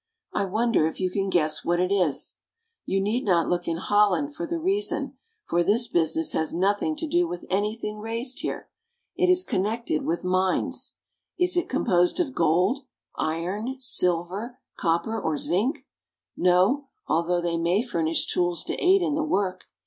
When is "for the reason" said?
4.33-5.15